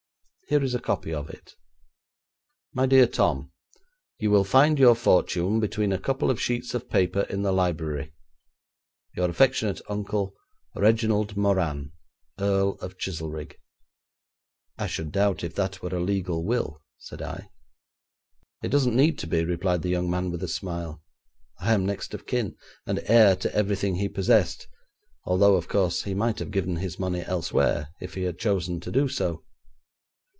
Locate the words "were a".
15.81-16.01